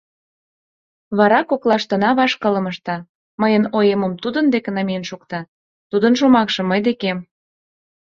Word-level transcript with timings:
Вара 1.17 1.39
коклаштына 1.49 2.09
вашкылым 2.19 2.65
ышта: 2.71 2.97
мыйын 3.41 3.63
оемым 3.77 4.13
тудын 4.23 4.45
деке 4.53 4.69
намиен 4.77 5.03
шукта, 5.09 5.39
тудын 5.91 6.13
шомакшым— 6.19 6.65
мый 6.71 6.79
декем. 6.87 7.17